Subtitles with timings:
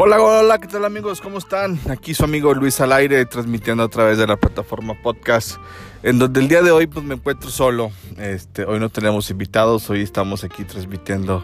[0.00, 1.20] Hola, hola, ¿qué tal amigos?
[1.20, 1.76] ¿Cómo están?
[1.90, 5.56] Aquí su amigo Luis al aire, transmitiendo a través de la plataforma podcast,
[6.04, 7.90] en donde el día de hoy pues me encuentro solo.
[8.16, 11.42] Este, hoy no tenemos invitados, hoy estamos aquí transmitiendo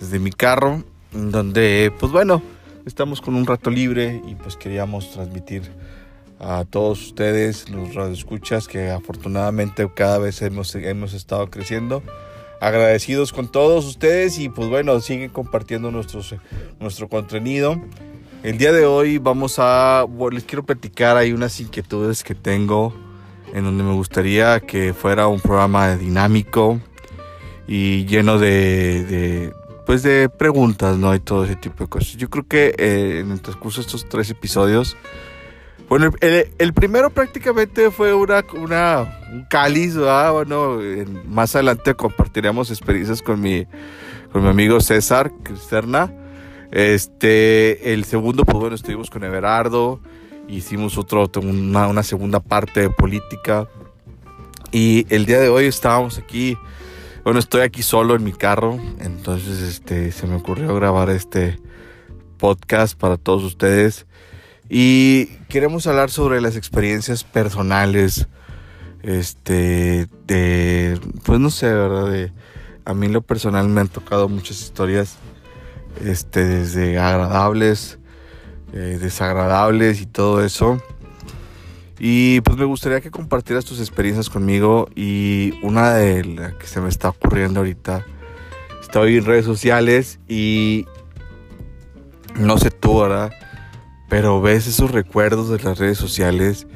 [0.00, 0.82] desde mi carro,
[1.12, 2.42] en donde pues bueno,
[2.84, 5.62] estamos con un rato libre y pues queríamos transmitir
[6.40, 12.02] a todos ustedes, los radioescuchas, que afortunadamente cada vez hemos, hemos estado creciendo
[12.66, 16.34] agradecidos con todos ustedes y pues bueno, siguen compartiendo nuestros,
[16.80, 17.80] nuestro contenido.
[18.42, 22.94] El día de hoy vamos a, les quiero platicar, hay unas inquietudes que tengo
[23.52, 26.80] en donde me gustaría que fuera un programa dinámico
[27.68, 29.52] y lleno de, de
[29.86, 31.14] pues de preguntas, ¿no?
[31.14, 32.16] Y todo ese tipo de cosas.
[32.16, 34.96] Yo creo que eh, en el transcurso de estos tres episodios
[35.96, 36.10] bueno,
[36.58, 38.44] el, primero prácticamente fue una,
[39.32, 40.80] un cáliz, Bueno,
[41.24, 43.64] más adelante compartiremos experiencias con mi,
[44.32, 46.12] con mi amigo César Cristerna.
[46.72, 50.00] Este, el segundo, pues bueno, estuvimos con Everardo,
[50.48, 53.68] hicimos otro, una, una segunda parte de política.
[54.72, 56.58] Y el día de hoy estábamos aquí,
[57.22, 61.60] bueno, estoy aquí solo en mi carro, entonces este, se me ocurrió grabar este
[62.38, 64.08] podcast para todos ustedes.
[64.68, 68.28] Y queremos hablar sobre las experiencias personales,
[69.02, 72.10] este, de, pues no sé, ¿verdad?
[72.10, 72.32] De,
[72.84, 75.16] a mí lo personal me han tocado muchas historias,
[76.04, 77.98] este, desde agradables,
[78.72, 80.82] eh, desagradables y todo eso.
[81.98, 86.80] Y pues me gustaría que compartieras tus experiencias conmigo y una de las que se
[86.80, 88.04] me está ocurriendo ahorita,
[88.80, 90.86] estoy en redes sociales y
[92.36, 93.32] no sé tú, ¿verdad?
[94.08, 96.66] Pero ves esos recuerdos de las redes sociales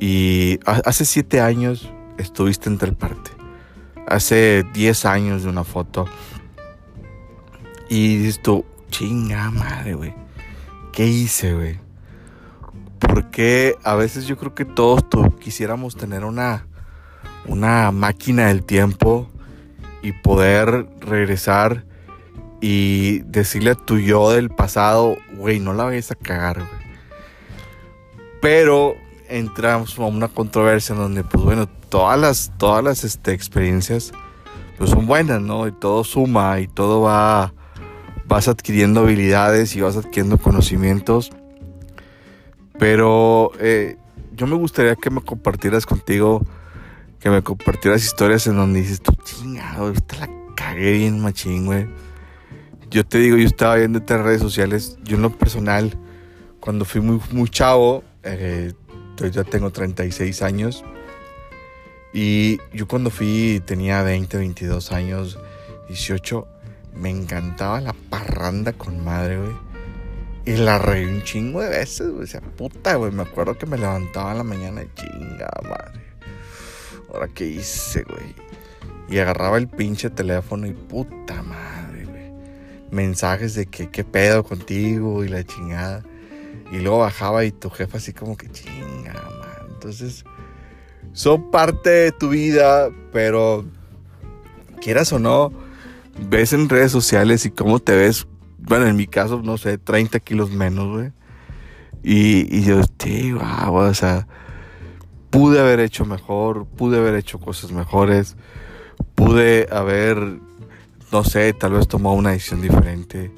[0.00, 3.30] y hace siete años estuviste en tal parte.
[4.06, 6.06] Hace diez años de una foto.
[7.88, 10.14] Y dices tú, chinga madre, güey.
[10.92, 11.78] ¿Qué hice, güey?
[12.98, 15.04] Porque a veces yo creo que todos
[15.38, 16.66] quisiéramos tener una,
[17.46, 19.28] una máquina del tiempo
[20.02, 21.84] y poder regresar
[22.60, 26.86] y decirle a tu yo del pasado, güey, no la vayas a cagar, güey.
[28.40, 28.96] Pero
[29.28, 34.12] entramos a una controversia en donde, pues bueno, todas las, todas las este, experiencias
[34.78, 35.66] pues son buenas, ¿no?
[35.66, 37.54] Y todo suma y todo va,
[38.26, 41.30] vas adquiriendo habilidades y vas adquiriendo conocimientos.
[42.78, 43.96] Pero eh,
[44.34, 46.44] yo me gustaría que me compartieras contigo,
[47.20, 51.86] que me compartieras historias en donde dices, tú chingado, esta la cagué bien machín, güey
[52.96, 55.98] yo te digo, yo estaba viendo en redes sociales, yo en lo personal,
[56.60, 58.72] cuando fui muy, muy chavo, eh,
[59.30, 60.82] ya tengo 36 años,
[62.14, 65.38] y yo cuando fui tenía 20, 22 años,
[65.88, 66.48] 18,
[66.94, 69.56] me encantaba la parranda con madre, güey.
[70.46, 72.24] Y la reí un chingo de veces, güey.
[72.24, 73.12] O sea, puta, güey.
[73.12, 76.00] Me acuerdo que me levantaba en la mañana y chinga, madre.
[77.12, 78.34] Ahora qué hice, güey.
[79.10, 81.65] Y agarraba el pinche teléfono y puta madre
[82.90, 86.02] mensajes de que qué pedo contigo y la chingada.
[86.72, 89.68] Y luego bajaba y tu jefa así como que chinga, man.
[89.74, 90.24] Entonces,
[91.12, 93.64] son parte de tu vida, pero
[94.80, 95.52] quieras o no,
[96.28, 98.26] ves en redes sociales y cómo te ves.
[98.58, 101.12] Bueno, en mi caso, no sé, 30 kilos menos, güey.
[102.02, 104.28] Y, yo, sí, wow, o sea,
[105.30, 108.36] pude haber hecho mejor, pude haber hecho cosas mejores,
[109.14, 110.38] pude haber
[111.12, 113.30] no sé, tal vez tomó una decisión diferente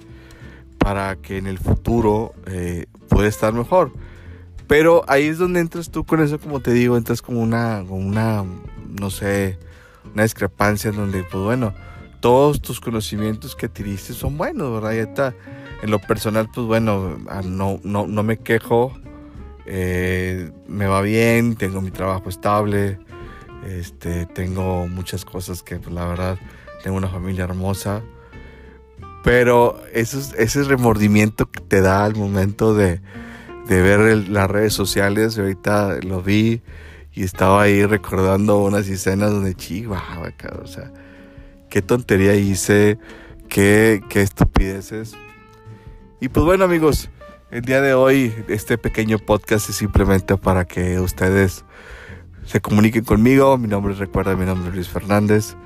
[0.78, 3.92] para que en el futuro eh, pueda estar mejor.
[4.66, 8.44] Pero ahí es donde entras tú con eso, como te digo, entras como una, una,
[9.00, 9.58] no sé,
[10.12, 11.74] una discrepancia en donde, pues bueno,
[12.20, 14.92] todos tus conocimientos que adquiriste son buenos, ¿verdad?
[14.92, 15.34] Y está.
[15.80, 18.98] En lo personal, pues bueno, ah, no, no, no me quejo,
[19.64, 22.98] eh, me va bien, tengo mi trabajo estable,
[23.64, 26.38] este, tengo muchas cosas que, pues la verdad,
[26.82, 28.02] tengo una familia hermosa.
[29.24, 33.00] Pero eso, ese remordimiento que te da al momento de,
[33.68, 36.62] ver las redes sociales, ahorita lo vi
[37.12, 40.32] y estaba ahí recordando unas escenas donde chihuahua,
[40.62, 40.92] o sea,
[41.68, 42.98] qué tontería hice,
[43.48, 45.14] qué, qué estupideces.
[46.20, 47.10] Y pues bueno amigos,
[47.50, 51.64] el día de hoy este pequeño podcast es simplemente para que ustedes
[52.44, 53.56] se comuniquen conmigo.
[53.56, 55.56] Mi nombre, recuerda, mi nombre es Luis Fernández.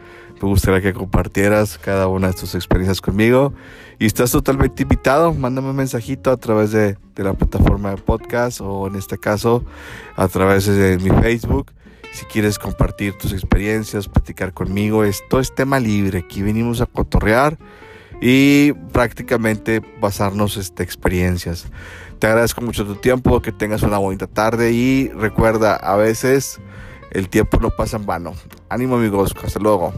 [0.42, 3.54] Me gustaría que compartieras cada una de tus experiencias conmigo.
[4.00, 5.32] Y estás totalmente invitado.
[5.32, 9.64] Mándame un mensajito a través de, la plataforma de podcast o en este caso
[10.16, 11.70] a través de mi Facebook.
[12.12, 16.18] Si quieres compartir tus experiencias, platicar conmigo, esto es tema libre.
[16.18, 17.56] Aquí venimos a cotorrear
[18.20, 21.66] y prácticamente pasarnos este, experiencias.
[22.18, 26.60] Te agradezco mucho tu tiempo, que tengas una bonita tarde y recuerda, a veces
[27.12, 28.34] el tiempo no pasa en vano.
[28.68, 29.94] Ánimo amigos, hasta luego.